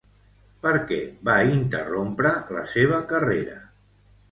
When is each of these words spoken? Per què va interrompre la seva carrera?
Per 0.61 0.71
què 0.91 0.97
va 1.29 1.35
interrompre 1.59 2.33
la 2.57 2.65
seva 2.75 3.05
carrera? 3.15 3.57